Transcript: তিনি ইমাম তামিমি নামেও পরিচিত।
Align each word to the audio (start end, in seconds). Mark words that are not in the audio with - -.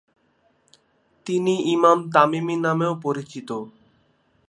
তিনি 1.25 1.53
ইমাম 1.73 1.97
তামিমি 2.13 2.55
নামেও 2.57 2.93
পরিচিত। 3.03 3.49